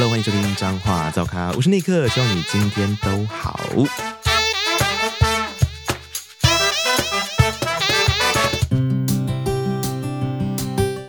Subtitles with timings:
[0.00, 3.58] Hello，欢迎收听脏话噪咖，我是尼克，希望你今天都好。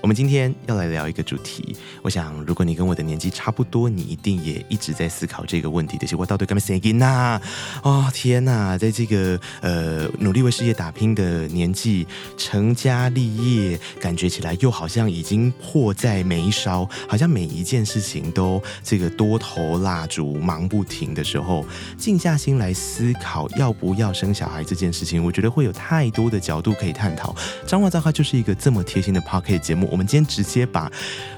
[0.10, 6.08] 我们今天要来聊一个主题，我想如果你跟我的年纪差不多，你一定也一直在思考这个问题的。
[6.08, 7.40] 结果到底干嘛谁给呐？
[7.84, 12.08] 哦天呐，在这个呃努力为事业打拼的年纪，
[12.40, 13.36] 成家立
[13.70, 21.64] 业，感觉起来又好像已经迫在眉梢，好像每一件事情都这个多头蜡烛忙不停的时候，
[22.00, 27.36] 静下心来思考要不要生小孩这件事情，我觉得会有太多的角度可以探讨。
[27.68, 29.99] 彰话噪咖就是一个这么贴心的 p o c k e t 节目。
[30.00, 30.92] 我们今天直接把啊、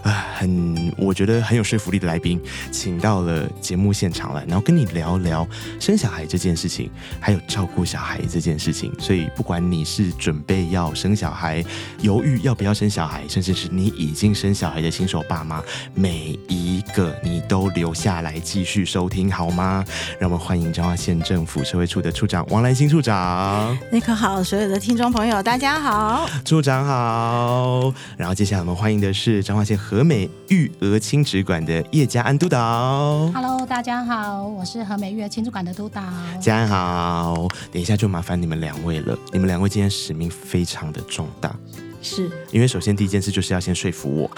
[0.04, 2.40] 呃、很我觉得很有说服力的来宾
[2.70, 5.48] 请到了节目现场来，然后跟你聊聊
[5.80, 6.88] 生小孩这件事情，
[7.20, 8.94] 还有照顾小孩这件事情。
[9.00, 11.66] 所以不管你是准备要生小孩，
[12.02, 15.60] 犹豫要不要生小孩，甚至是你已经生小孩的新手爸妈，
[15.96, 19.84] 每一个你都留下来继续收听好吗？
[20.20, 23.76] 让我们欢迎彰化县政府社会处的处长王兰心处长。
[23.92, 28.60] 你可好，所有的听众朋友大家好，处长好，然后接下来。
[28.60, 33.32] 我们欢迎的是彰化县和美育儿亲职馆的叶家安督导。
[33.34, 36.02] Hello，大家好，我是和美育儿亲职馆的督导。
[36.40, 39.18] 家安好，等一下就麻烦你们两位了。
[39.32, 41.56] 你们两位今天使命非常的重大，
[42.02, 44.32] 是因为首先第一件事就是要先说服我，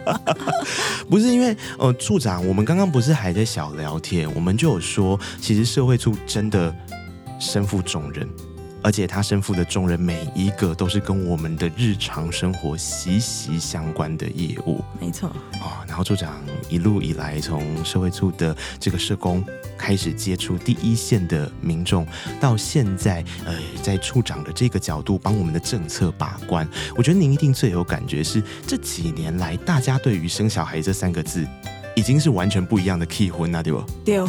[1.10, 6.74] 不是因为呃处长，我们刚刚不是还在小聊天，我们就有说，其实社会处真的
[7.40, 8.28] 身负重任。
[8.86, 14.80] 而且他身负的重任，每一个都是跟我们的日常生活息息相关的业务。
[15.00, 15.28] 没错。
[15.54, 19.44] 哦，然后处长一路以来，从社会处的这个社工
[19.76, 22.06] 开始接触第一线的民众，
[22.40, 26.64] 到现在，呃，在处长的这个角度帮我们的政策把关。
[26.94, 31.44] 我觉得您一定最有感觉是这几年来，大家对于生小孩这三个字，
[31.96, 33.82] 已经是完全不一样的 key 婚了，对不？
[34.04, 34.24] 对。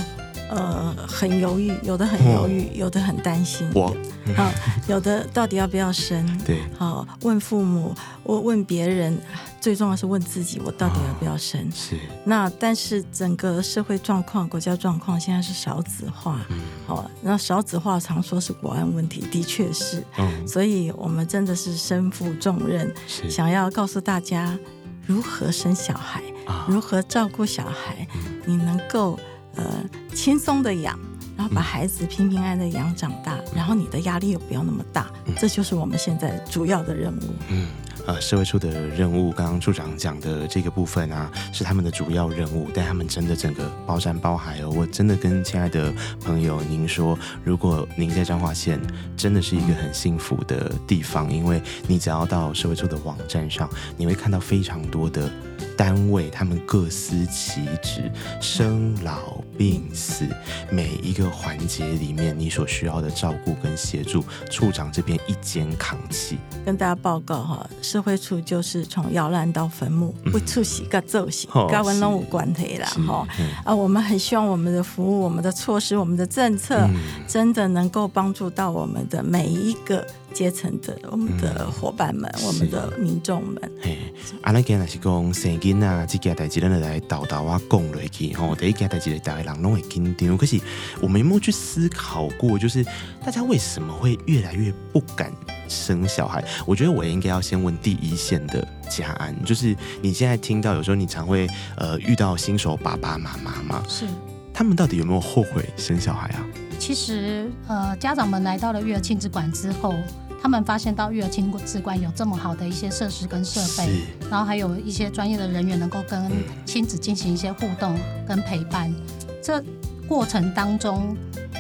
[0.50, 3.70] 呃，很犹豫，有的很犹豫，有的很担心。
[3.74, 3.96] 我，
[4.36, 4.50] 好，
[4.88, 6.26] 有的到底要不要生？
[6.46, 9.18] 对，好，问父母，我问别人，
[9.60, 11.70] 最重要是问自己，我到底要不要生？
[11.72, 11.98] 是。
[12.24, 16.58] 那但是整个社会状况、国家状况现在是少子化，嗯，
[16.88, 24.58] 好，那少子化常说是国安问题，的确是，嗯，所以我们真的是身负重任，是想要告诉大家
[25.06, 26.22] 如何生小孩，
[26.68, 28.08] 如何照顾小孩，
[28.46, 29.20] 你能够。
[29.58, 30.98] 呃，轻松的养，
[31.36, 37.22] 然后把孩子平平安安的养长大，嗯、然后你的压力又不要那么大，嗯、这就是我们现在主要的任务。
[37.50, 37.68] 嗯，
[38.06, 44.70] 呃，社会处的任务，刚刚处长讲的这个部分啊，是他们的主要任务，但他们真的整个包山包海哦。
[44.70, 45.94] 我真的跟亲爱的
[46.24, 48.80] 朋友您说，如果您在彰化县，
[49.16, 55.30] 真的是一个很幸福的地方，嗯、因为你只要到社会处的网站上，你会看到非常多的。
[55.78, 58.12] 单位他们各司其职，
[58.42, 60.26] 生老病死
[60.72, 66.40] 每一个环节里面，你所需要的照顾跟协助，处长这边一肩扛起。
[66.66, 73.28] 跟大家报告哈，社会处就是从摇篮到坟墓，不出席个奏席，跟我们有关系啦哈。
[73.64, 76.90] 啊，我们很希望我们的服务、我们的措施、我们的政策，
[77.28, 80.06] 真的能够帮助到我们的每一个。
[80.38, 83.98] 阶层的我们的伙伴们，嗯、我们的民众们，嘿，
[84.42, 90.38] 阿拉今日是讲生囡啊，这件代志咱来叨叨啊讲落去吼，第一件代志大家人拢会紧张。
[90.38, 90.60] 可是
[91.02, 92.86] 我们有没有去思考过，就是
[93.26, 95.34] 大家为什么会越来越不敢
[95.68, 96.46] 生小孩？
[96.68, 101.48] 我觉得我应该要先问第一线的佳安，就是你现在听到有时候你常会
[101.78, 104.06] 呃遇到新手爸爸妈妈嘛，是
[104.54, 106.46] 他们到底有没有后悔生小孩啊？
[106.78, 109.96] 其实呃，家长们来到了育儿亲子馆之后。
[110.42, 113.90] 他们发现到育儿亲子馆有这么好的一些设施跟设备，
[114.30, 116.32] 然后还有一些专业的人员能够跟
[116.66, 119.64] 亲子进行一些互动跟陪伴，嗯、这
[120.08, 121.18] 过程当中，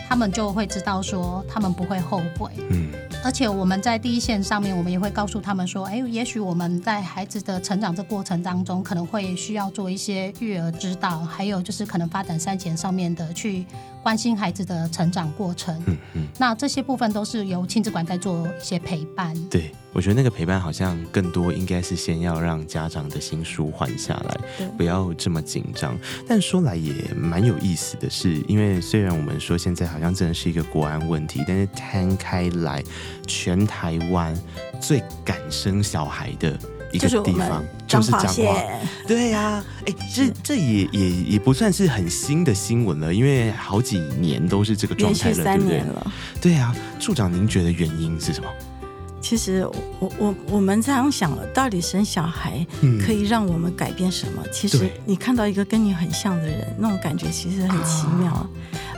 [0.07, 2.51] 他们就会知道说他们不会后悔。
[2.69, 2.87] 嗯，
[3.25, 13.66] 而且我们在第一线上面，我们也会告诉他们说，哎，也许我们在孩子的成长这过程当中，可能会需要做一些育儿指导，还有就是可能发展三前上面的去。
[14.07, 19.35] 关心孩子的成长过程，嗯嗯，那这些部分都是由亲子馆在做一些陪伴。
[19.49, 25.99] 对，我觉得那个陪伴好像更多应该是先要让家长的心舒缓下来，不要这么紧张。
[26.25, 32.81] 但说来也蛮有意思的是，因为虽然我们说现在好像真的是一个国安问题，但是摊开来，
[33.27, 34.33] 全台湾
[34.79, 36.57] 最敢生小孩的。
[36.91, 38.63] 一个地方就是彰化，
[39.07, 45.84] 对呀、啊，哎，这这也也也不算是很新的新闻了，因为好几年都是这个状态了，对不对？
[46.41, 48.49] 对啊，处长，您觉得原因是什么？
[49.19, 49.67] 其实
[49.99, 52.66] 我我我们这样想了，到底生小孩
[53.03, 54.41] 可以让我们改变什么？
[54.45, 58.31] 嗯、其实你看到一个跟你很像的人，那种感觉其实很奇妙。
[58.31, 58.49] 啊、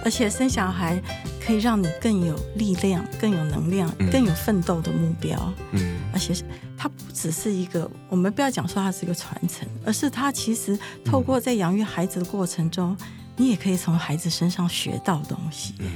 [0.04, 1.02] 而且生小孩
[1.46, 5.54] 可以让你更有力量、更有能量、嗯、更有奋斗的目标。
[5.72, 6.34] 嗯，而且
[6.78, 13.08] 它不只是一个，我们不要讲说它是一个传承，而是它其实透过在养育孩子的过程中，嗯、
[13.38, 15.74] 你也可以从孩子身上学到东西。
[15.80, 15.88] 嗯。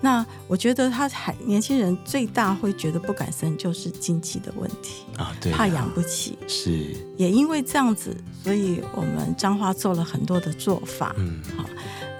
[0.00, 6.36] 那我觉得他还年轻人最大会觉得不敢生，就是经济的问题啊，对，怕养不起。
[6.46, 11.14] 是，也因为这样子，所以我们彰化做了很多的做法。
[11.16, 11.64] 嗯，好，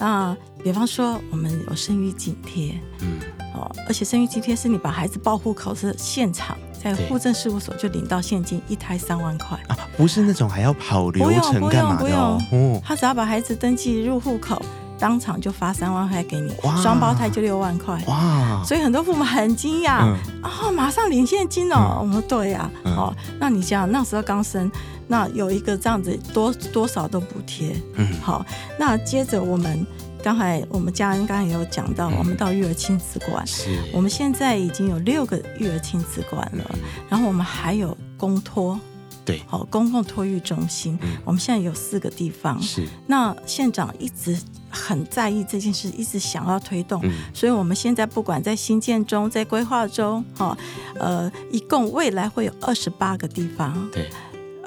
[0.05, 3.19] 那比方说我们有生育津贴，嗯，
[3.55, 9.59] 哦，而且生育津贴是你把孩子报户口是现场在户政事务所就领到现金，一胎三万块。
[9.69, 14.61] 啊，不是那种还要跑流程干嘛的哦，不用不用，他只要把孩子登记入户口。
[14.97, 18.63] 当场就发三万块给你，双胞胎就六万块，哇！
[18.65, 20.43] 所以很多父母很惊讶，啊、嗯。
[20.45, 21.99] 哦，马上领现金哦。
[22.01, 24.71] 我说、嗯、对呀、啊，哦，那你想那时候刚生，
[25.07, 28.45] 那有一个这样子多多少都补贴，嗯，好，
[28.79, 29.87] 那接着我们
[30.23, 38.79] 刚才我们家人刚才也有讲到，嗯、我们到育儿亲子馆，是，我们现在已经有六个育儿亲子馆了，嗯、然后我们还有公托。
[39.27, 42.61] 对，好，公共托育中心，嗯、我们现在有四个地方。
[42.61, 50.55] 是，那县长一直很在意这件事，一直想要推动，嗯、所以我们现在不管在新建中，在规划中，哈，
[50.97, 54.11] 呃，一共未来会有二十八个地方，对，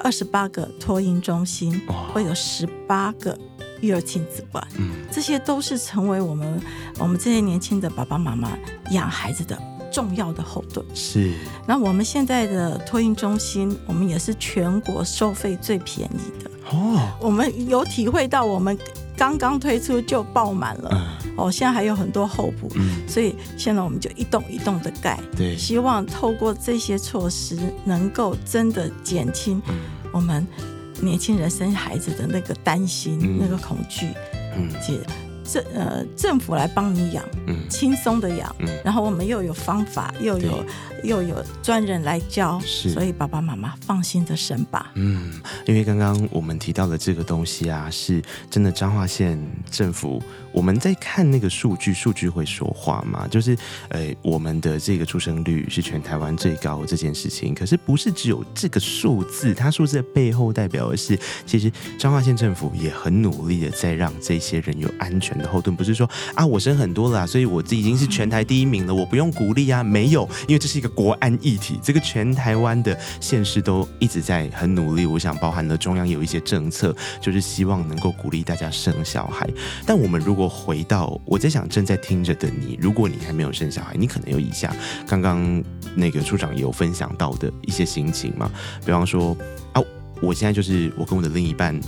[0.02, 3.38] 二十八个托婴中心，哦、会有十八个
[3.80, 6.60] 育儿亲子馆，嗯，这些都是成为我们
[6.98, 8.56] 我们这些年轻的爸爸妈妈
[8.90, 9.58] 养孩子的。
[9.90, 11.32] 重要的后盾是。
[11.66, 17.00] 那我们现在的托婴中心，我们也是全国收费最便宜的哦。
[17.18, 18.78] 我们有体会到，我们
[19.16, 29.62] 刚刚推出就爆满了，嗯、哦，现在还有很多候补，嗯、所以现在我们就一栋一栋的盖，对，希望透过这些措施，能够真的减轻
[30.12, 30.46] 我们
[31.00, 34.08] 年轻人生孩子的那个担心、嗯、那个恐惧，
[34.56, 35.00] 嗯，解。
[35.50, 40.66] 政呃政府来帮你养，嗯，轻松的养，嗯，然后我们又有方法，又有对
[41.02, 44.90] 又有专人来教，是，所以爸爸妈妈放心的生吧。
[44.94, 45.32] 嗯，
[45.66, 49.38] 因为刚刚我们提到的这个东西啊，是真的彰化县
[49.70, 50.22] 政府。
[50.50, 53.28] 我们在看那个数据，数据会说话嘛？
[53.28, 53.56] 就是
[53.90, 61.16] 呃，我们的这个出生率是全台湾最高的这件事情，可是不是只有这个数字，它数字的背后代表的是，
[61.46, 79.48] 其实彰化县政府也很努力的在让这些人有安全的后盾，不是说啊，我生很多了，所以我这已经是全台第一名了，我不用鼓励啊，没有，因为这是一个国安议题，这个全台湾的县市都一直在很努力，我想包含了中央有一些政策，就是希望能够鼓励大家生小孩，
[79.86, 84.74] 但我们如果回到我在想，正在听着的你，如果你还没有生小孩，你可能有以下
[85.06, 85.62] 刚刚
[85.94, 88.50] 那个处长也有分享到的一些心情嘛，
[88.84, 89.36] 比方说
[89.72, 89.82] 啊，
[90.20, 91.78] 我现在就是我跟我的另一半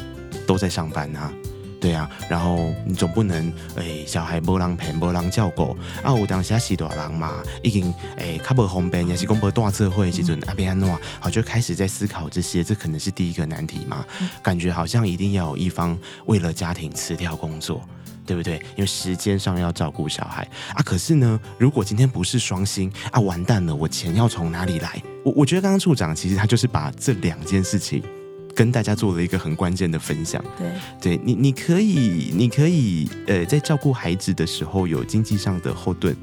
[0.47, 1.32] 都在上班啊。
[1.80, 6.12] 对啊，然后你总不能诶，小孩没人陪，没人照顾啊。
[6.14, 14.04] 有当时是大人嘛，已经诶，较无方便，也是讲无大社会时阵阿边安诺，好就开始在思考这些，这可能是第一个难题嘛。
[14.20, 17.82] 嗯、感觉好像一定要有一方为了家庭辞掉工作，
[18.26, 18.56] 对不对？
[18.76, 20.82] 因为时间上要照顾小孩啊。
[20.82, 25.02] 可是呢，如果今天不是双薪啊，完蛋了，我钱要从哪里来？
[25.24, 28.02] 我我觉得刚刚处长其实他就是把这两件事情。
[28.60, 30.44] 跟大家做了一个很关键的分享。
[30.58, 36.14] 对，对你，你可以，你可以，呃，在照顾孩子的时候有经济上的后盾，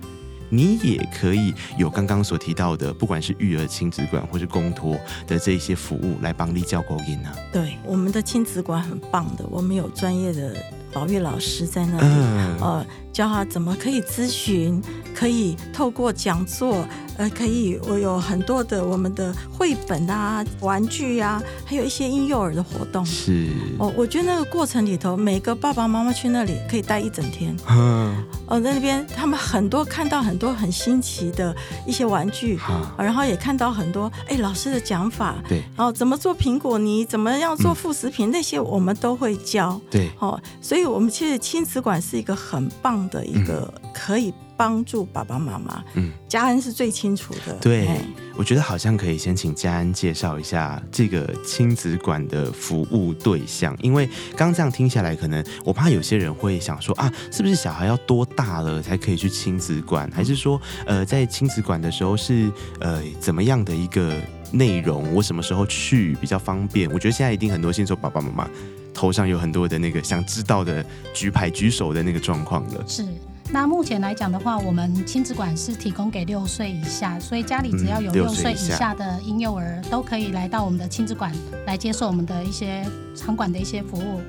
[0.47, 4.95] 你也可以有刚刚所提到的，不管是育儿亲子馆或是公托
[5.25, 7.33] 的这些服务来帮你照顾囡啊。
[7.51, 10.55] 对，我们的亲子馆很棒的，我们有专业的
[10.93, 12.85] 保育老师在那里，嗯、呃，
[13.17, 14.79] 教他怎么可以咨询，
[15.15, 16.85] 可以透过讲座。
[17.17, 23.03] 呃，可以，我有很多的我们的绘本啊、玩具啊，还有一些婴幼儿的活动。
[23.03, 23.47] 是，
[23.79, 27.57] 哦，我觉得那个过程里头，每个爸爸妈妈去那里可以待一整天。
[27.67, 31.55] 嗯，哦，在那边他们很多看到很多很新奇的
[31.87, 35.37] 一些玩具，啊然后也看到很多哎老师的讲法。
[35.49, 39.81] 对，然后怎么做苹果泥，怎么样做副食品，嗯、那些我们都会教。
[39.89, 44.33] 对，哦，所以我们其实亲子馆是一个很棒的一个可以。
[44.59, 47.53] 帮助爸爸妈妈，嗯，家恩是最清楚的。
[47.61, 47.87] 对，
[48.35, 60.09] 我觉得好像可以先请家恩介绍一下这个亲子馆的服务对象，因为刚这样听下来，可能我怕有些人会想说啊，是不是小孩要多大了才可以去亲子馆？
[60.11, 64.11] 还是说，呃，在亲子馆的时候是呃怎么样的一个
[64.51, 65.13] 内容？
[65.13, 66.89] 我什么时候去比较方便？
[66.91, 68.49] 我觉得现在一定很多新手爸爸妈妈
[68.97, 72.83] 头上有很多的那个想知道的举牌举手的那个状况了。
[72.87, 73.05] 是。
[73.49, 81.31] 那目前来讲的话，我们亲子馆是提供给六岁以下，所以家里只要有六岁以下的婴幼儿，都可以来到我们的亲子馆
[81.65, 82.83] 来接受我们的一些
[83.15, 84.19] 场馆的一些服务。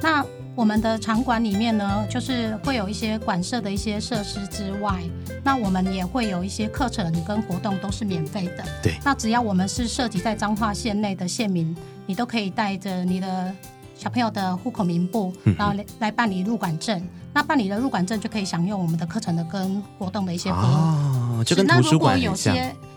[0.00, 5.02] 那我们的场馆里面呢，就是会有一些馆舍的一些设施之外，
[5.42, 8.64] 那我们也会有一些课程跟活动都是免费的。
[8.80, 11.74] 对，那只要我们是涉及在彰化县内的县民，
[12.06, 13.52] 你都可以带着你的。
[13.98, 17.02] 小朋友的户口名簿，然后来来办理入馆证。
[17.34, 20.62] 那办理了入馆证，就可以享用我们的课程的跟活动的一些服务。
[20.62, 22.56] 哦，就跟图书馆很像。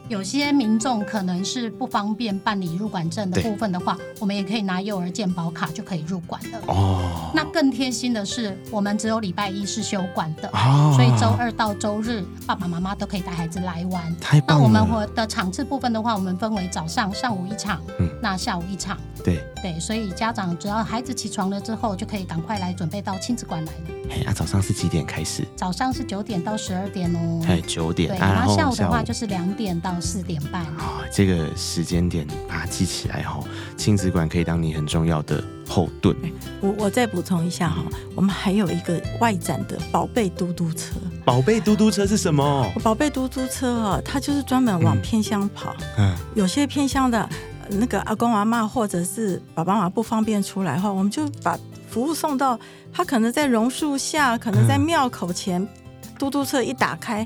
[0.10, 6.60] 有些民众可能是不方便办理入馆证的部分的话，我们也可以拿幼儿健保卡就可以入馆了。
[6.68, 14.16] 哦，那更贴心的是，我们只有礼拜一是休馆的，哦，所以周二到周日爸爸妈妈都可以带孩子来玩。
[14.20, 14.70] 太棒了。
[14.70, 18.98] 那我们的场次部分的话，我们分为早上上午一场，嗯，那下午一场。
[19.24, 23.80] 对对，所以家长只要孩子起床了之后，就可以赶快来准备到亲子馆来了。
[24.10, 25.46] 哎，那早上是几点开始？
[25.56, 27.46] 早上是九点到十二点哦。
[27.48, 28.10] 哎，九点。
[28.10, 30.64] 对，然后下午的话就是两点到四点半。
[30.64, 33.40] 啊，这个时间点把它记起来哈。
[33.78, 36.16] 亲子馆可以当你很重要的后盾。
[36.60, 37.84] 我我再补充一下哈，
[38.16, 40.96] 我们还有一个外展的宝贝嘟嘟车。
[41.24, 42.72] 宝贝嘟嘟车是什么？
[42.84, 45.76] 宝贝嘟嘟车啊，它就是专门往偏乡跑。
[45.98, 46.16] 嗯。
[46.36, 47.30] 有些偏乡的
[47.80, 51.58] 那个阿公阿妈或者是爸爸妈妈不方便出来的话，我们就把
[51.90, 52.60] 服务送到。
[52.94, 55.66] 他可能在榕树下，可能在庙口前，
[56.20, 57.26] 嘟嘟车一打开。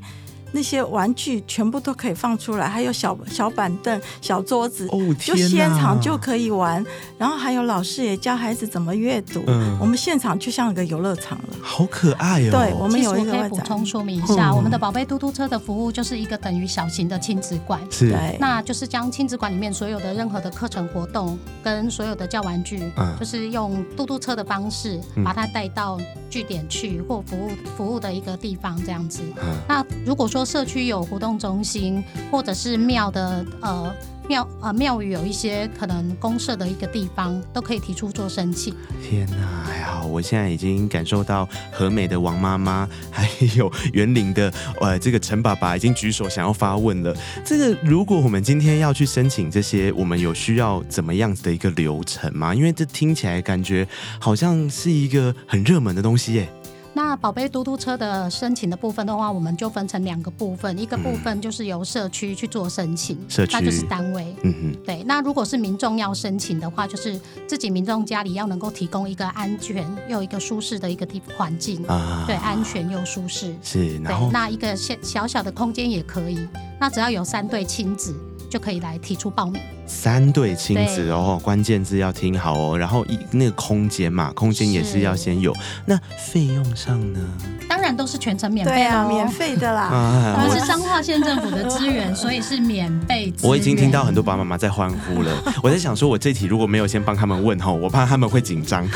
[0.52, 6.84] 那些玩具全部都可以放出来，还有小小板凳、小桌子，哦，就现场就可以玩。
[7.18, 9.44] 然后还有老师也教孩子怎么阅读。
[9.48, 12.52] 嗯，我们现场就像一个游乐场了，好可爱哦。
[12.52, 26.00] 对，我们有一个可以补充说明一下，嗯、我们的宝贝嘟嘟车的服务就是一个等于小型的亲子馆，是，对，那就是将亲子馆里面所有的任何的课程活动跟所有的教玩具，嗯，就是用嘟嘟车的方式把它带到
[26.30, 29.22] 据点去或服务服务的一个地方这样子。
[29.38, 33.96] 嗯，那如果说社区有活动中心，或者是庙的呃
[34.28, 38.76] 庙呃庙宇有一些可能公社的一个地方，都可以提出做申请。
[39.02, 47.16] 天哪，还好，我现在已经感受到和美的王妈妈，还有园林的呃这个陈爸爸已经举手想要发问了。
[47.46, 52.54] 这个如果我们今天要去申请这些，我们有需要怎么样子的一个流程吗？
[52.54, 53.88] 因为这听起来感觉
[54.20, 56.50] 好像是一个很热门的东西耶。
[56.96, 64.34] 那宝贝嘟嘟车的申请的部分的话，我们就分成两个部分，一个部分就是由社区去做申请，社区那就是单位。
[64.44, 65.04] 嗯哼，对。
[65.04, 73.54] 那如果是民众要申请的话，就是自己民众家里要能够提供一个安全又一个舒适的一个地环境啊，对，安全又舒适。
[73.62, 76.48] 是，对，那一个小小小的空间也可以，
[76.80, 78.16] 那只要有三对亲子。
[78.48, 79.62] 就可以来提出报名。
[79.86, 82.78] 三对亲子哦，关键字要听好哦。
[82.78, 85.56] 然后一那个空间嘛，空间也是要先有。
[85.86, 87.20] 那费用上呢？
[87.68, 90.36] 当然都是全程免费啊，免费的啦。
[90.38, 93.34] 我们是彰化县政府的资源， 所以是免费。
[93.42, 95.32] 我已经听到很多爸爸妈妈在欢呼了。
[95.62, 98.88] 我在想说，我这题如果没有先帮他们问吼，我怕他们会紧张。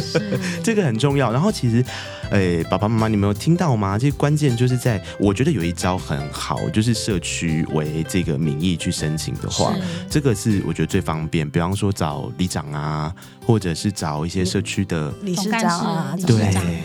[0.00, 1.32] 是， 这个很重要。
[1.32, 1.84] 然后其实，
[2.30, 3.96] 哎，爸爸妈妈，你们有听到吗？
[3.98, 9.74] 这关键就是在，我觉得有一招很好，就是社区为这个名义去申请的话，
[10.08, 11.48] 这个是我觉得最方便。
[11.48, 13.14] 比方说找里长啊，
[13.46, 16.82] 或者是找一些社区的理事长啊，对。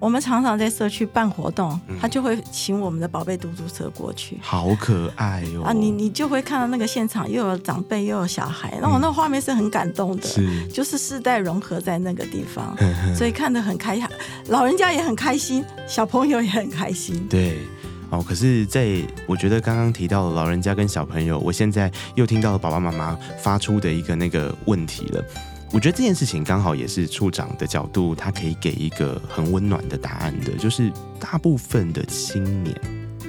[0.00, 5.64] 我们常常在社区办活动，他就会请我们的宝贝嘟嘟车过去，好可爱哟、哦！
[5.64, 12.76] 啊，你你就会看到那个现场，又有长辈又有小孩，那我那个画面是很感动的，是就是世代融合在那个地方，
[13.16, 14.06] 所以看得很开心，
[14.48, 17.26] 老人家也很开心，小朋友也很开心。
[17.30, 17.60] 对，
[18.14, 25.24] 哦，可是在我觉得刚刚提到的老人家跟小朋友，我现在又听到了爸爸妈妈发出的一个那个问题了。
[25.72, 32.80] 我觉得这件事情刚好也是处长的角度，他可以给一个很温暖的答案的，就是大部分的青年，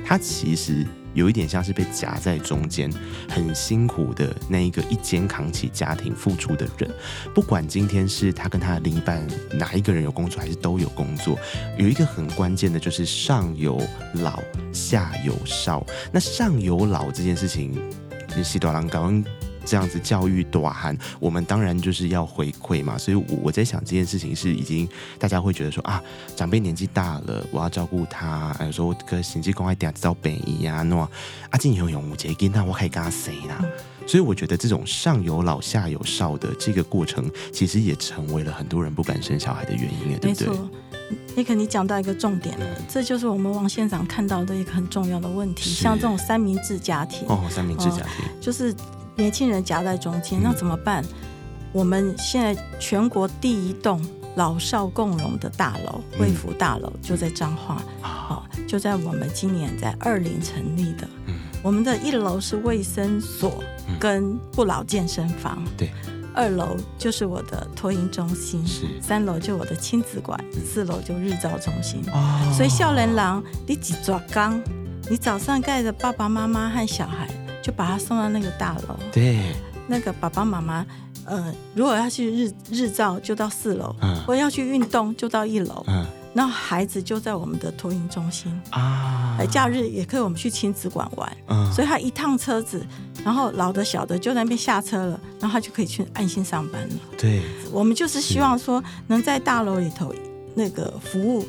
[0.05, 2.91] 他其实有一点像是被夹在中间，
[3.27, 6.87] 很辛苦的那一个一肩扛起家庭付出的人。
[7.33, 11.39] 不管今天是他跟他的另一半哪一个人有工作，还是都有工作，
[11.77, 13.81] 有一个很关键的就是上有
[14.13, 14.39] 老
[14.71, 15.83] 下有少。
[16.11, 17.73] 那上有老这件事情，
[18.43, 19.09] 西多郎高
[19.65, 22.97] 这样子教育短寒，我们当然就是要回馈嘛。
[22.97, 26.01] 所以我我在想这件事情是已经大家会觉得说啊，
[26.35, 28.55] 长辈年纪大了，我要照顾他。
[28.61, 30.95] 有时候跟行政公爱点知道本意啊，那
[31.49, 33.63] 阿进有永无节跟那我可以跟他谁啦？
[34.07, 40.47] 所以我觉得这种上有老下有少的这个过程，其实也成为了很多人不敢生小孩的原因，对不对？
[40.47, 40.69] 没错，
[41.35, 45.71] 你肯定讲到一个重点了，这就是我们王县长看到的一个很重要的问题。
[45.71, 48.73] 像这种三明治家庭哦，三明治家庭、哦、就是。
[49.15, 51.03] 年轻人夹在中间，那怎么办？
[51.03, 51.07] 嗯、
[51.71, 54.03] 我们现在全国第一栋
[54.35, 61.07] 老少共融的大楼，卫福大楼就在彰化，哦，就在我们今年在二零成立的。
[61.27, 63.63] 嗯，我们的一楼是卫生所
[63.99, 65.89] 跟不老健身房，对，
[66.33, 72.01] 二楼就是我的托婴中心，是，三楼就我的亲子馆，四楼就日照中心。
[72.11, 74.61] 哦，所以笑人郎，你几抓刚，
[75.09, 77.29] 你早上带着爸爸妈妈和小孩，
[77.65, 79.55] 就把他送到那个大楼，对，
[79.87, 80.85] 那个爸爸妈妈。
[81.25, 85.83] 呃，如果要去日日照，就到四楼；嗯，我要去运动，就到一楼。
[85.87, 86.05] 嗯，
[86.35, 91.37] 然后孩子就在我们的托婴中心啊，假日也可以我们去亲子馆玩。
[91.47, 92.85] 嗯，所以他一趟车子，
[93.23, 96.95] 然后老的小的就在那边下车了，然后他就可以去安心上班了。
[97.17, 97.41] 对，
[97.71, 100.13] 我们就是希望说，能在大楼里头
[100.53, 101.43] 那个服务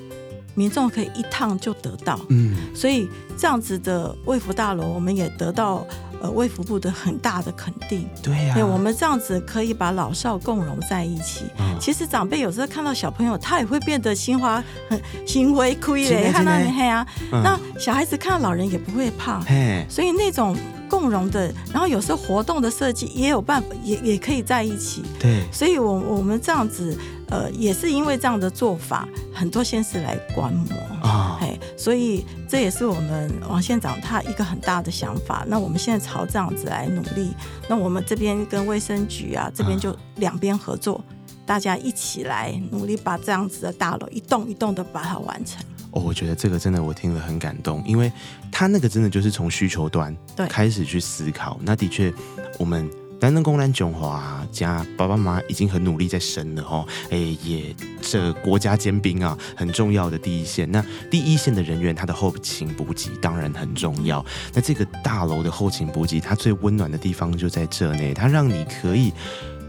[0.55, 2.19] 民众可以一趟就得到。
[2.31, 3.07] 嗯，所以
[3.37, 5.87] 这样子的卫福大楼，我们也得到。
[6.21, 11.45] 呃，卫福部的很大的肯定，对呀、啊，我们这样子可以把老少共融在一起。
[11.59, 20.57] 嗯、其实长辈有时候看到小朋友，他也会变得心花很心灰亏嘞，看到你黑啊，嗯、那小孩子看到老人也不会怕，嘿所以那种
[20.89, 25.03] 共融的，然后有时候活动的设计也有办法，也也可以在一起。
[25.19, 26.97] 对，所以我我们这样子。
[27.29, 29.05] 呃，也是因为这样的做法，
[29.35, 31.36] 很多县市来观摩啊，嘿，
[31.77, 35.45] 所以这也是我们王县长他一个很大的想法。
[35.47, 37.35] 那我们现在朝这样子来努力，
[37.69, 41.05] 那我们这边跟卫生局啊，这边就两边合作，啊、
[41.45, 45.63] 大家一起来努力把这样子的大楼一栋一栋的把它完成。
[45.91, 48.11] 哦，我觉得这个真的我听了很感动，因为
[48.51, 50.17] 他那个真的就是从需求端
[50.49, 51.59] 开始去思考。
[51.63, 52.13] 那的确，
[52.59, 52.91] 我们。
[53.21, 60.71] 南能公兰中华家爸爸妈妈已经很努力在生了哦，哎，也这国家尖兵啊，很重要的第一线。
[60.71, 64.25] 那第一线的人员，他的后勤补给当然很重要。
[64.53, 69.13] 那这个大楼的后勤补给，它最温暖的地方就在这内，它让你可以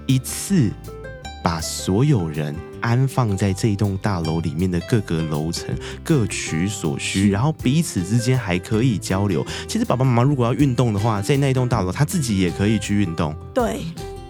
[0.06, 0.72] 一次。
[1.44, 9.46] 把所有人安放在这一栋大楼里面的各个楼层，各取所需，然后彼此之间还可以交流。
[9.68, 13.36] 其实爸爸妈妈如果要运动的话，在那一栋大楼，他自己也可以去运动。
[13.54, 13.82] 对，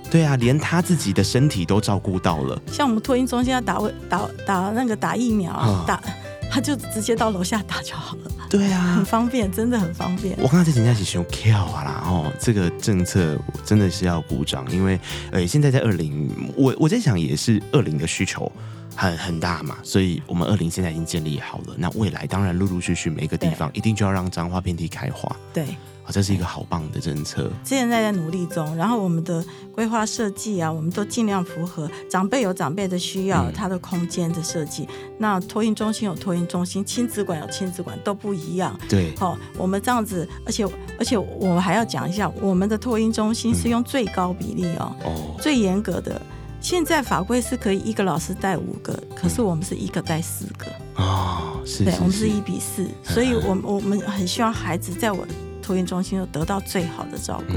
[0.09, 2.61] 对啊，连他自己的身体都照顾到了。
[2.71, 6.01] 像我们托婴中心要打打打那个打疫苗，啊、打
[6.49, 8.31] 他就直接到楼下打就好了。
[8.49, 10.37] 对啊，很方便，真的很方便。
[10.39, 14.99] 我刚才在人家起胸跳啊啦，哦，这个政策真的是要鼓掌，因为
[15.31, 18.49] 呃，现在在二零，我我在想也是二零的需求
[18.95, 25.35] 很很大嘛，所以我们二零现在已经建立好了，那未来当然陆陆续续每一个地方一定就要让彰化遍地开花。
[25.53, 25.65] 对。
[26.11, 28.75] 这是一个好棒的政策，现在在努力中。
[28.75, 29.43] 然后我们的
[29.73, 34.83] 规划设计啊，我们都尽量符合长辈有长辈的需要，他的空间的设计。
[34.83, 34.89] 嗯、
[35.19, 38.77] 那托运中心有托运中心，亲子馆有亲子馆，都不一样。
[38.87, 40.65] 对，好、哦，我们这样子，而且
[40.97, 46.21] 而且我们还要讲一下，我们的托运中心是用最高比例哦，哦最严格的。
[46.59, 50.65] 现在法规是可以一个老师带五个，可是我们是一个带四个
[50.95, 55.25] 哦，是，对，我们是一比四，所以我我们很希望孩子在我。
[55.67, 57.53] 托运中心又得到最好的照顾，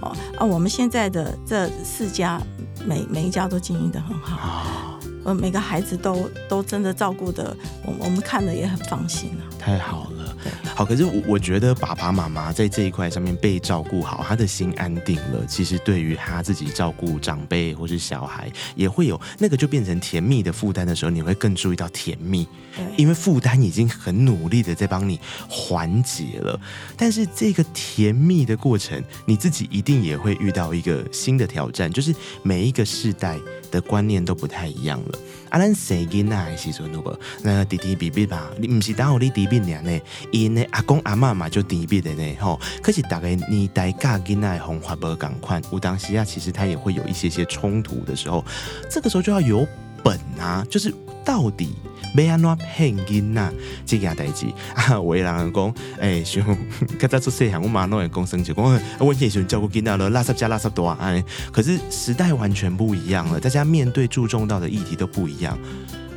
[0.00, 2.40] 哦啊，我们现在的这四家，
[2.86, 10.21] 每每一家都经营的很好，呃、哦，每个孩子都都真的照顾的，我我们看的也很放心啊，太好了。
[10.74, 15.44] 好，可是我我觉得爸爸妈妈在这一块上面被照顾好，他的心安定了。
[15.46, 22.46] 其实对于他自己照顾长辈或是小孩，也会有那个就变成甜蜜的负担的时候，你会更注意到甜蜜，
[22.96, 26.58] 因为负担已经很努力的在帮你缓解了。
[26.96, 33.38] 但是这个甜蜜的过程，你自己一定也会遇到一个新的挑战，就是每一个世代
[33.70, 35.18] 的观念都不太一样了。
[35.52, 40.00] 啊，咱生囡仔的时阵，那个那弟弟妹妹吧，你不是当有你弟妹娘呢？
[40.30, 42.58] 因呢阿公阿妈嘛就弟妹的呢，吼。
[42.82, 48.42] 可是大概你带家囡仔的方法不共款，有当时啊，其实他也会有一些些冲突的时候，
[48.90, 49.68] 这个时候就要有
[50.02, 51.74] 本啊，就是到底。
[52.14, 53.50] 没安怎骗囡呐，
[53.86, 56.44] 这件代志 啊，有人讲，哎，像
[56.98, 61.12] 较早出细汉，我妈拢会讲生气，讲 我以前照顾囡仔了，垃圾加垃圾多啊，
[61.52, 65.58] 可是时代完全不一样了，大家面对注重到的议题都不一样。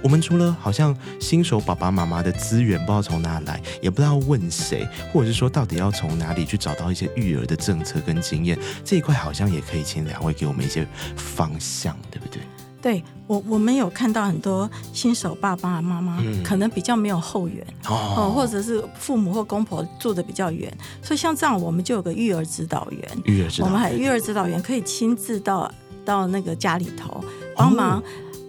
[0.04, 12.40] 我们除了好像新手爸爸妈妈的资源不知道从哪来，也不知道问谁，或者是说到底要从哪里去找到一些育儿的政策跟经验，这一块好像也可以请两位给我们一些方向，对不对？
[12.86, 20.72] 对我，我们有看到很多新手爸爸妈妈，嗯、可能比较没有后援哦，或者是父母或公婆住的比较远，
[21.02, 25.72] 所以像这样，我们就有个育儿指导员，育儿指导员，我们还育儿指导员可以亲自到
[26.06, 27.24] 到那个家里头
[27.56, 28.04] 帮忙，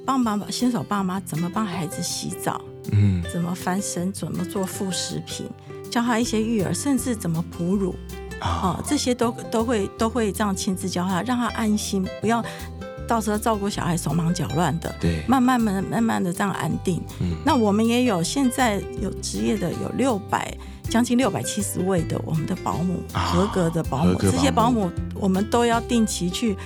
[0.05, 2.61] 帮忙新手爸妈怎么帮孩子洗澡，
[2.93, 5.47] 嗯，怎么翻身，怎么做副食品，
[5.91, 7.95] 教他一些育儿，甚至怎么哺乳，
[8.43, 12.45] 哦，这些都都会都会这样亲自教他，让他安心，不要。
[13.07, 17.03] 到时候照顾小孩手忙脚乱的，对，慢慢慢慢慢的这样安定。
[17.21, 20.53] 嗯，那我们也有现在有职业的有六百
[20.89, 26.57] 将近六百七十位的我们的保姆，啊、合格的保姆，这些保姆我们都要定期去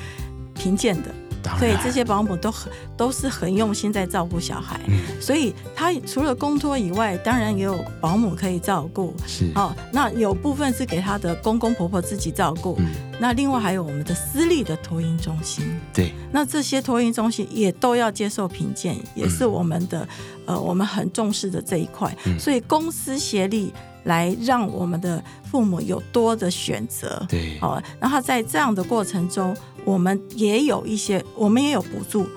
[0.55, 1.15] 评鉴的。
[1.59, 9.15] 所以这些保姆都很都是很用心在照顾小孩，嗯、所以他除了公托以外，当然也有保姆可以照顾。
[9.27, 12.87] 是哦，那有部分是给他的公公婆婆自己照顾，嗯、
[13.21, 15.65] 那另外还有我们的私立的托婴中心。
[15.93, 20.03] 对，那这些托婴中心也都要接受评鉴，也是我们的、
[20.47, 22.15] 嗯、呃我们很重视的这一块。
[22.25, 23.73] 嗯、所以公私协力
[24.05, 27.25] 来让我们的父母有多的选择。
[27.29, 29.57] 对，哦，然后在这样的过程中。
[29.87, 32.29] 我们也有一些，我们也有补助，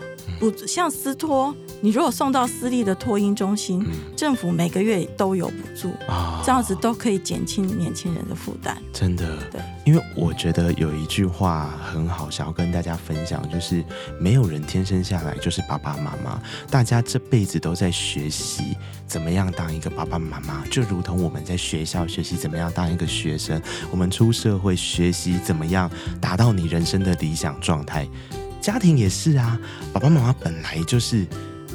[0.51, 8.77] 补像私托，你如果送到私立的托婴中心，嗯、政府每个月都有补助啊，这样子都可以减轻年轻人的负担。
[8.91, 13.82] 真的，对，因为我觉得有一句话很好，想要跟大家分享，就是
[14.19, 18.75] 没有人天生下来就是爸爸妈妈，大家这辈子都在学习
[19.08, 28.06] 怎么样当一个爸爸妈妈，就如同我们在学校学习怎么样当一个学生，我们出社会学习怎么样达到你人生的理想状态。
[28.63, 29.60] 家庭也是啊，
[29.91, 31.28] 爸爸妈妈本来就是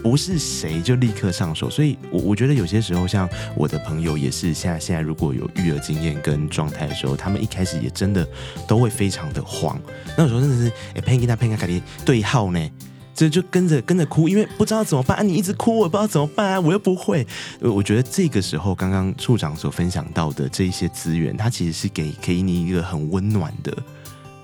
[0.03, 8.27] 不是谁就立刻上手，所以我我觉得有些时候，像我的朋友也是，现在现在如果有育儿经验跟状态的时候，他们一开始也真的
[8.66, 9.79] 都会非常的慌，
[10.16, 11.66] 那有时候真的是哎，潘金他潘金卡
[12.07, 12.70] 对号呢，
[13.14, 17.27] 这就跟着跟着哭，因为不知道怎么办啊，你一直哭，我不知道怎么办啊，我又不会。
[17.61, 23.77] 我觉得这个时候，刚刚处长所分享到的这一些资源，它其实是给给你一个很温暖的。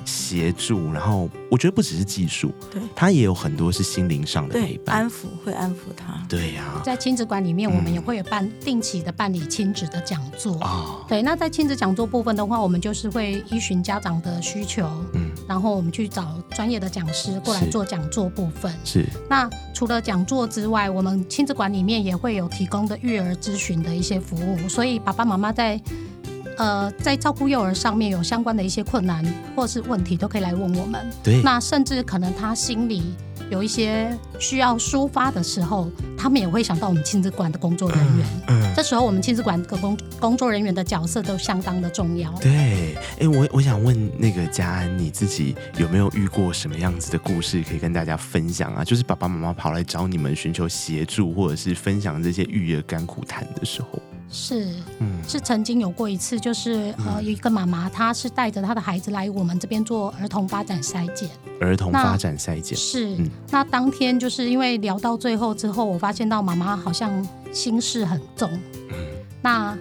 [0.04, 6.24] 协助，然后我觉得不只是技术，对，他也有很多是心灵上的陪伴，安抚会安抚他。
[6.28, 10.84] 对呀、啊，在亲子馆里面，我们也会有办定期的办理亲子的讲座啊。
[10.88, 18.72] 嗯、对，那在亲子讲座部分的话，我们就是会依循家长的需求，嗯，然后我们去找专业的讲师过来做讲座部分。
[18.84, 19.04] 是。
[19.28, 25.80] 那除了讲座之外，我们亲子馆里面也会有提供的育儿咨询的一些服务，所以爸爸妈妈在。
[26.56, 29.24] 呃，在照顾幼儿上面有相关的一些困难
[29.56, 31.10] 或是问题，都可以来问我们。
[31.22, 33.02] 对，那甚至可能他心里
[33.50, 38.26] 有一些需要抒发的时候，他们也会想到我们亲子馆的工作人员。
[38.48, 42.32] 嗯，嗯，这时候我们亲子馆的工工作人员的角色都相当的重要。
[42.34, 48.84] 对，哎，我我想问那个家安，你自己有没有遇过什么样子的故事可以跟大家分享啊？
[48.84, 54.00] 就是爸爸妈妈跑来找你们寻求协助，或者是分享这些育儿甘苦谈的时候。
[54.36, 54.68] 是，
[54.98, 61.30] 嗯，是曾经有过一次，就是呃，有一个妈妈，她是带着她的孩子来我们这边做儿童发展筛检。
[61.60, 68.50] 儿童发展筛检是，嗯、那当天就是因为聊到最后之后，我发现到妈妈好像心事很重。
[68.90, 68.96] 嗯，
[69.40, 69.78] 那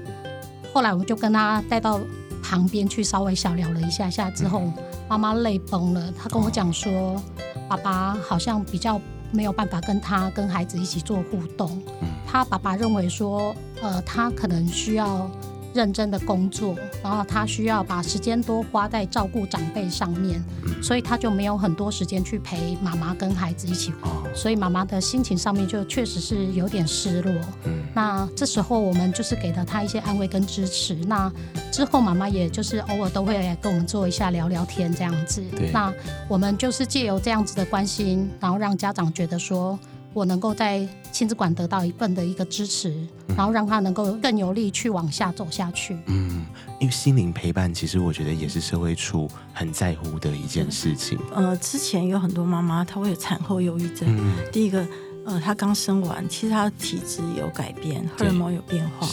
[0.72, 2.00] 后来我就跟她带到
[2.44, 4.72] 旁边去稍微小聊了一下下之后，
[5.10, 7.22] 妈妈泪崩了，她跟我讲说，哦、
[7.68, 9.02] 爸爸好像比较。
[9.34, 11.82] 没有办法跟他跟孩子一起做互动，
[12.26, 15.30] 他爸爸认为说，呃，他可能需要
[15.74, 20.44] 认真的工作，然后他需要把时间多花在照顾长辈上面，
[20.82, 23.92] 所以他就没有很多时间去陪妈妈跟孩子一起，
[24.36, 27.34] 所以妈妈的心情上面就确实是有点失落。
[27.94, 30.96] 那这时候我们就是给了他一些安慰跟支持。
[31.08, 31.32] 那
[31.72, 35.44] 之后妈妈也就是偶尔都会来跟我们做一下聊聊天这样子。
[35.72, 35.94] 那
[36.28, 39.78] 我们就是借由这样子的关心，然后让家长觉得说。
[40.14, 42.90] 我能够在亲子馆得到一份的一个支持，
[43.28, 45.98] 嗯、然后让他能够更有力去往下走下去。
[46.06, 46.46] 嗯，
[46.80, 51.18] 因为心灵陪伴，其实我觉得也是社会处很在乎的一件事情。
[51.34, 54.08] 呃，之前有很多妈妈她会有产后忧郁症。
[54.08, 54.86] 嗯、第一个，
[55.26, 59.08] 呃，她刚生完，其实她的体质有改变，荷尔蒙有变化，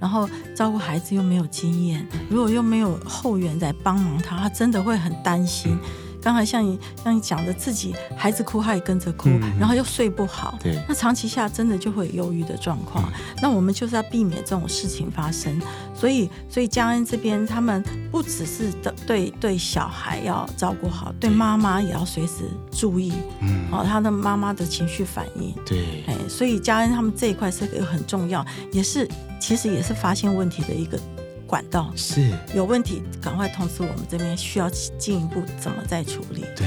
[0.00, 5.72] 然后照顾孩子又没有经验，如果又没有后援在帮忙她，她真的会很担心。
[5.72, 13.04] 嗯刚才像你像你讲的，自己孩子哭，他也跟着哭，嗯、然后又睡不好，对，那长期下真的就会有忧郁的状况。
[13.04, 15.56] 嗯、那我们就是要避免这种事情发生，
[15.94, 29.08] 所以所以家恩这边他们不只是的对对小孩要照顾好，对妈妈也要随时注意，嗯，哦，他的妈妈的情绪反应，对，哎，所以家恩他们这一块是一个很重要，也是
[29.40, 30.98] 其实也是发现问题的一个。
[31.46, 36.40] 管道是有问题，赶快通知我们这边，需要进一步怎么再处理？
[36.56, 36.66] 对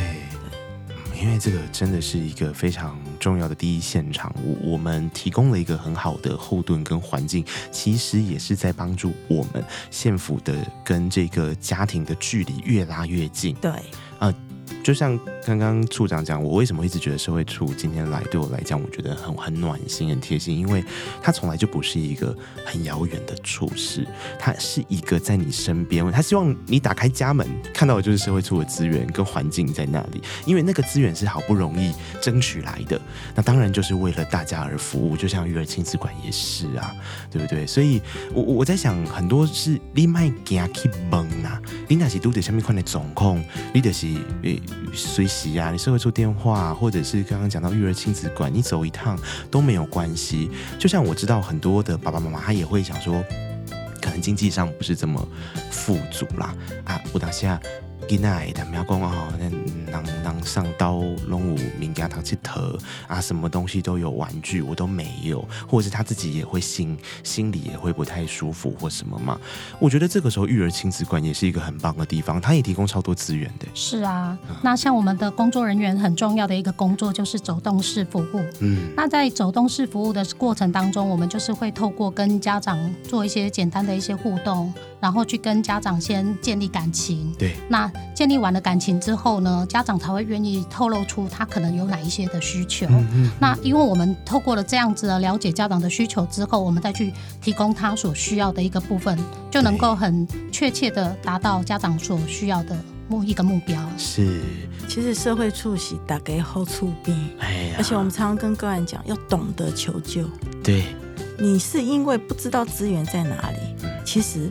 [0.88, 13.54] 对，因为这个真的是一个非常重要的第一现场，我我们提供了一个很好的后盾跟环境，其实也是在帮助我们县府的跟这个家庭的距离越拉越近。
[13.56, 13.72] 对，
[14.18, 14.34] 啊。
[14.90, 20.84] 就像刚刚处长讲，我为什么一直觉得社会处今天来对我来讲，我觉得很很暖心、很贴心，因为
[21.22, 24.04] 他从来就不是一个很遥远的处事，
[24.40, 33.00] 他是一个在你身边，他希望你打开家门看到的就是社会处的资源跟环境在那里，因为那个资源是好不容易争取来的，
[33.36, 36.92] 那当然就是为了大家而服务，就像育儿亲子馆也是啊，
[37.30, 37.68] 对不对？
[37.68, 38.02] 所以
[38.34, 43.40] 我我在想，很多是你卖惊去问啊，你那是都得下面看的总控，
[43.72, 44.08] 你得是
[44.94, 49.18] 随时啊，你社会处电话，或者是刚刚讲到育儿亲子馆，你走一趟
[49.52, 50.50] 都没有关系。
[50.78, 53.24] 就像我知道很多的爸爸妈妈，他也会想说，
[54.02, 55.28] 可能经济上不是这么
[55.72, 57.60] 富足啦啊，我当下。
[58.10, 59.48] 囡仔，他们要讲哦，那
[59.92, 62.60] 能能上刀拢有名家堂去头
[63.08, 69.40] 啊，什么东西都有玩具，我都没有，或者是他自己也会心心里也会不太舒服或什么嘛。
[69.80, 73.68] 我觉得这个时候育儿亲子馆也是一个很棒的地方，它也提供超多资源的。
[73.76, 78.44] 是啊，那像我们的工作人员很重要的一个工作就是走动式服务。
[78.60, 84.74] 嗯，那在走动式服务的过程当中，我们就是会透过跟家长做一些简单的一些互动。
[85.02, 92.86] 然后去跟家长先建立感情，对，那建立完了感情之后呢，家长才会愿意透露出他可能有哪一些的需求。
[92.90, 93.32] 嗯嗯。
[93.40, 99.18] 那因为我们透过了这样子的了解家长的需求之后，我们再去提供他所需要的一个部分，
[99.50, 103.80] 就能够很确切的达到家长所需要的目一个目标。
[103.98, 104.42] 是，
[104.88, 110.26] 其实社会处是大家好处病，哎呀，而且我们常常跟个案讲，要懂得求救。
[110.62, 110.84] 对，
[111.38, 114.50] 你是因为不知道资源在哪里，嗯、其实。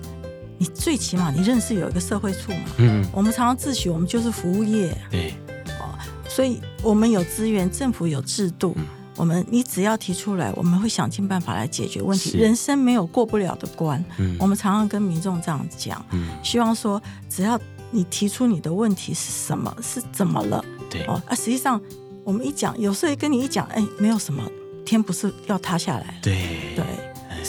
[0.59, 2.64] 你最起码你认识有一个社会处嘛？
[2.79, 5.33] 嗯，我们常常自诩我们就是服务业，对，
[5.81, 5.97] 哦，
[6.29, 12.37] 所以我们有资源，政府有制度，嗯、我们你只要提出来，我们会想尽办法来解决问题。
[12.37, 17.59] 人生没有过不了的关，嗯，我们常常跟民众这样讲，嗯，希望说只要
[17.90, 21.81] 你提出你的问题是什么，是怎么了，对，哦，啊，实际上
[22.25, 24.42] 我们一讲，有时候跟你一讲，哎，没有什么，
[24.85, 26.85] 天不是要塌下来，对，对。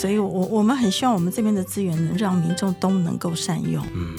[0.00, 3.84] 所以我，我们很希望我们这边的资源能让民众都能够善用。
[3.92, 4.16] 嗯，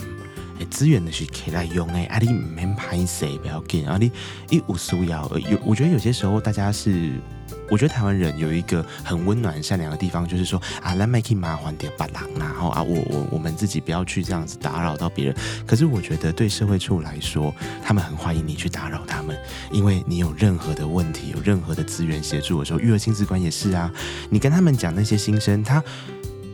[0.65, 4.11] 资源呢是可以来用诶，啊，你唔免拍谁不要紧，啊，你
[4.49, 5.27] 一无需要。
[5.49, 7.11] 有，我觉得有些时候大家是。
[7.69, 15.35] 我觉得台湾人有一个很温暖善良的地方，就是说啊，来麦克麻烦点把狼，然后啊，我我我们自己不要去这样子打扰到别人。
[15.65, 19.37] 可是我觉得对社会处来说，他们很欢迎你去打扰他们，
[19.71, 23.91] 因为你有任何的问题，有任何的资源协助的时候，育儿亲子馆也是啊。
[24.29, 25.81] 你跟他们讲那些心声，他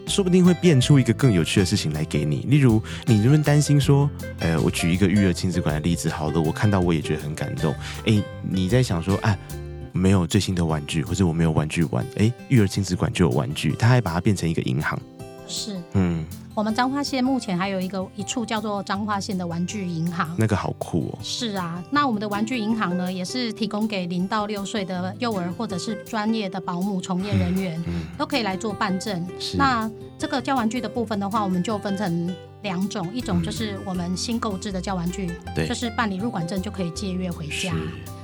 [0.07, 2.37] 说不定会变出一个更有趣的事情来给你。
[2.47, 7.75] 例如，你是不是担心说，呃，我举一个育儿亲子馆的例子好了，我看到我也觉得很感动。
[8.05, 9.37] 哎，你在想说，哎、啊。
[9.93, 14.99] 没有最新的玩具，或者我没有玩具玩，哎，育儿亲子馆就有玩具，他还把它变成一个银行。
[15.47, 16.23] 是，嗯，
[16.57, 21.19] 我们彰化县目前还有一个一处叫做彰化县的玩具银行，那个好酷哦。
[21.21, 29.23] 是啊，那我们的玩具银行呢，也是提供给零到六岁的幼儿或者是专业的保姆从业人员，嗯，都可以来做办证。
[29.39, 37.75] 是，那这个教玩具的部分的话，我们就分成两种，一种就是我们新购置的教玩具，对，就是办理入馆证就可以借阅回家。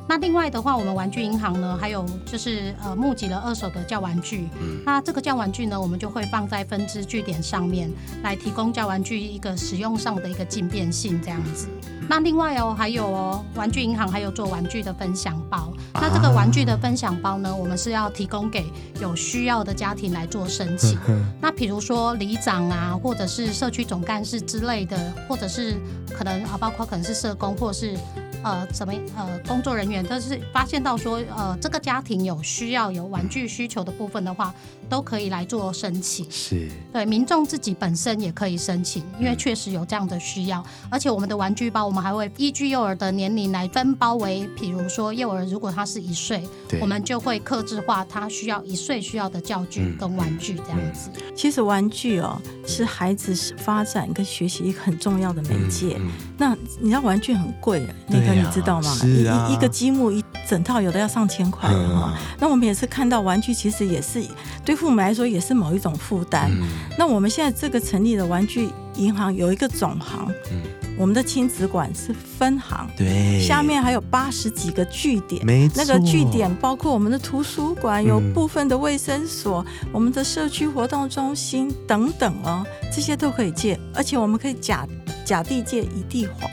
[0.07, 4.49] 那另外的话，我们玩具银行呢，还有就是呃募集了二手的教玩具。
[4.59, 4.81] 嗯。
[4.85, 7.89] 那这个教玩具呢，我们就会放在分支据点上面，
[8.21, 11.67] 来提供教玩具一个使用上的一个进变性这样子。
[11.87, 12.05] 嗯。
[12.09, 15.73] 那另外哦，还有哦，玩具银行还有做玩具的分享包。
[15.93, 16.01] 啊。
[16.01, 18.65] 那这个玩具的分享包呢，我们是要提供给
[18.99, 20.99] 有需要的家庭来做申请。
[21.07, 21.25] 嗯。
[21.41, 25.75] 那比如说里长啊，或者是社区总干事之类的，或者是
[26.13, 27.97] 可能啊，包括可能是社工，或者是。
[28.43, 34.53] 呃，什么呃，工作人员，但是发现到说，呃，这个家庭有需要有玩具需求的部分的话，
[34.89, 36.29] 都可以来做申请。
[36.29, 40.63] 是，对，民众自己本身也可以申请，因为确实有这样的需要。
[40.89, 46.43] 而且我们的玩具包，我们还会依据幼儿的年龄来分包为，比如说幼儿如果他是一岁，
[46.81, 51.09] 我们就会客制化他需要一岁需要的教具跟玩具这样子。
[51.33, 55.95] 其实玩具哦，是孩子发展跟学习一个很重要的媒介。
[55.97, 58.32] 嗯嗯、那你知道玩具很贵，那个。
[58.35, 58.97] 你知道吗？
[59.03, 62.13] 一、啊、一个积木一整套有的要上千块哈。
[62.39, 64.23] 那我们也是看到玩具，其实也是
[64.65, 66.51] 对父母来说也是某一种负担。
[66.51, 66.67] 嗯、
[66.97, 70.61] 那我们现在这个成立的玩具银行有一个总行，嗯、
[70.97, 84.87] 我们的亲子馆是分行，对，下面还有八十几个据点，没错，那个据点包括我们的图书馆，有部分的卫生所，嗯、我们的社区活动中心等等哦，这些都可以借，而且我们可以假
[85.25, 86.51] 假地借一地还。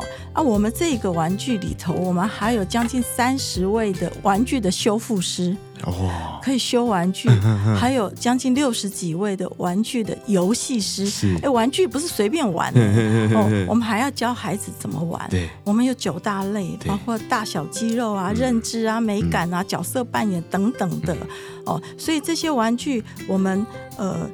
[0.00, 5.56] 嗯哦啊，我们这个玩具里头，我们还有将近三十位的玩具的修复师。
[5.84, 7.28] 哦，可以修玩具，
[7.78, 11.08] 还有将近六十几位的玩具的游戏师。
[11.40, 12.80] 哎，玩具不是随便玩的
[13.34, 15.24] 哦，我们还要教孩子怎么玩。
[15.30, 21.16] 对，我们有九大类，包括大小肌肉啊、认知啊、美感啊、角色扮演等等的
[21.64, 21.80] 哦。
[21.96, 23.64] 所以这些玩具，我们
[23.96, 24.28] 呃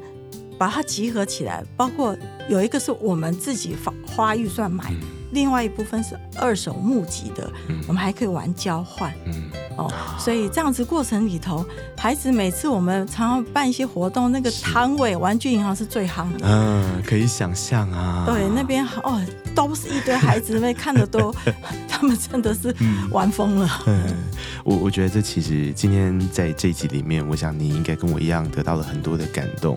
[0.56, 2.16] 把它集合起来，包括
[2.48, 4.94] 有一个是我们自己花花预算买，
[5.34, 7.50] 另外一部分是二手募集的，
[7.86, 9.12] 我们还可以玩交换。
[9.76, 11.66] 哦，所以这样子过程里头，
[11.96, 16.46] 孩子每次我们常常办一些活动，那个摊位玩具银行是最夯的。
[16.46, 18.22] 嗯，可以想象啊。
[18.24, 19.20] 对，那边哦
[19.52, 21.34] 都是一堆孩子，那边看的都，
[21.88, 22.72] 他们真的是
[23.10, 23.68] 玩疯了。
[23.86, 24.14] 嗯，
[24.62, 29.76] 我我觉得这其实今天在这一集里面，我想你应该跟我一样得到了很多的感动。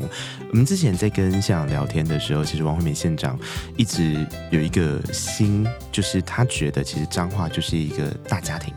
[0.52, 3.38] 我们之前在跟县长聊天的时候，其实王惠美县长
[3.76, 5.02] 一直有一个
[5.48, 8.74] 心，就是他觉得其实彰化就是一个大家庭。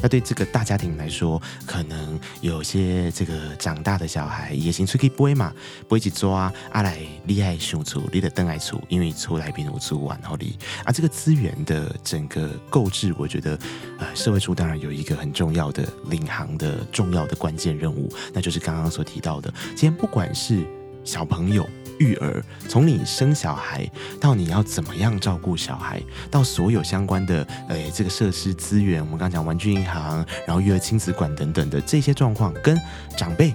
[0.00, 5.52] 那对这个大家庭来说，可能有些这个长大的小孩也行出去背嘛，
[5.88, 13.58] 背起抓阿来厉害熊出，你的灯爱出，因为出来比如出完后里啊，这个资源的整个购置，我觉得
[13.98, 20.64] 呃，社会处当然有一个很重要的领航的重要的关键任务，那就是刚刚所提到的，今天不管是
[21.04, 21.68] 小朋友。
[22.00, 32.76] 育儿，从你生小孩到你要怎么样照顾小孩，到所有相关的诶这个设施资源，我们刚讲玩具银行，然后育儿亲子馆等等的这些状况，跟
[33.16, 33.54] 长辈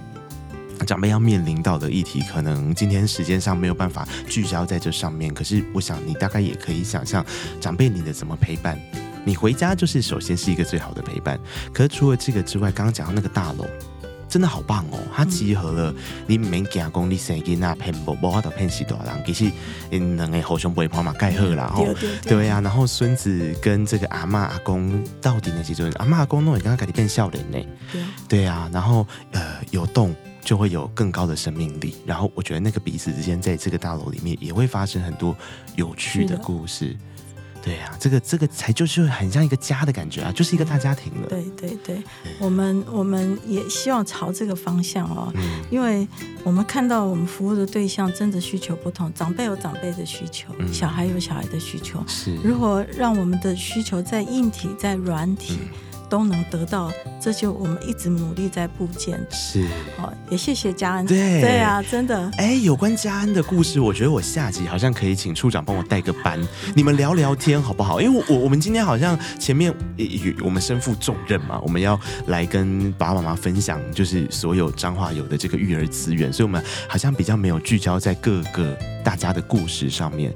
[0.86, 5.34] 长辈要面临到的议题，可能今天时间上没有办法聚焦在这上面。
[5.34, 7.26] 可是我想你大概也可以想象，
[7.60, 8.80] 长辈你的怎么陪伴，
[9.26, 11.40] 你回家就是首先是一个最好的陪伴。
[11.74, 13.66] 可是除了这个之外，刚刚讲到那个大楼。
[14.36, 15.00] 真的好棒哦！
[15.16, 15.96] 它集合了
[16.28, 19.50] 你免惊讲你生囡仔骗无无法度骗死大人，其实
[19.90, 21.88] 因两个互相陪伴嘛，盖好啦吼。
[22.24, 27.58] 对呀、啊，然后孙子跟这个阿嬷阿公到底那几阵，阿妈阿公弄也刚刚改你变笑脸呢。
[28.28, 35.34] 对呀、啊，然后呃有动就会有更高的生命力，然后我觉得那个彼此之间在这个大楼里面也会发生很多
[35.78, 36.94] 有趣的故事。
[37.66, 41.28] 对呀、啊，这个这个才就是很像一个家的感觉啊，就是一个大家庭了。
[41.28, 42.04] 对对对，
[42.40, 46.08] 我们我们也希望朝这个方向哦，嗯、因为
[46.44, 52.04] 我们看到我们服务的对象真的需求不同，长辈有长辈的需求，嗯、小孩有小孩的需求。
[52.08, 55.58] 是，如果让我们的需求在硬体在软体。
[55.60, 55.70] 嗯
[56.10, 56.92] 都能得到，
[57.22, 59.20] 这就我们一直努力在布建。
[59.30, 61.06] 是，好，也谢谢嘉恩。
[61.06, 62.32] 对，对啊，真的。
[62.38, 66.40] 哎，有关嘉恩的故事，我觉得我下集好像可以请处长帮我带个班，
[66.76, 68.00] 你们聊聊天好不好？
[68.02, 69.74] 因为我我们今天好像前面
[70.44, 80.34] 我们身负重任嘛，我们要来跟爸爸妈妈分享，就是所有彰化有的这个育儿资源，所以我们好像比较没有聚焦在各个大家的故事上面。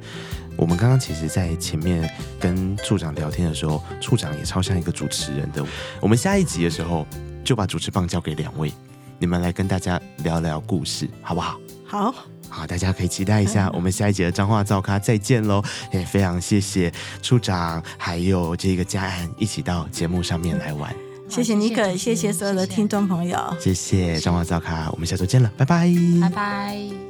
[0.60, 5.65] 我们刚刚其实，在前面跟处长聊天的时候，处长也超像一个主持人的。
[6.02, 7.08] 我们下一集的时候，
[7.45, 8.69] 就把主持棒交给两位，
[9.17, 11.58] 你们来跟大家聊聊故事，好不好？
[11.86, 12.13] 好，
[12.50, 15.63] 好，大家可以期待一下，我们下一集的彰化造咖再见喽！
[15.93, 16.91] 也非常谢谢
[17.22, 20.93] 处长还有这个嘉安一起到节目上面来玩，
[21.30, 25.89] 谢谢尼克，谢谢所有的听众朋友，谢谢彰化造咖，我们下周见了，拜拜，
[26.22, 27.09] 拜拜。